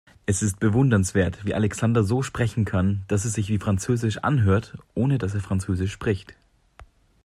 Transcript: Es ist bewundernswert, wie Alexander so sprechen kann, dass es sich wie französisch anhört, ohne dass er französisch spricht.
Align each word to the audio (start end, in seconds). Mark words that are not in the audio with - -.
Es 0.25 0.41
ist 0.41 0.59
bewundernswert, 0.59 1.45
wie 1.45 1.53
Alexander 1.53 2.03
so 2.03 2.23
sprechen 2.23 2.65
kann, 2.65 3.03
dass 3.07 3.23
es 3.23 3.33
sich 3.33 3.49
wie 3.49 3.59
französisch 3.59 4.17
anhört, 4.23 4.75
ohne 4.95 5.19
dass 5.19 5.35
er 5.35 5.41
französisch 5.41 5.91
spricht. 5.93 6.33